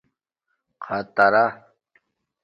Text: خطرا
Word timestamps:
خطرا 0.85 1.45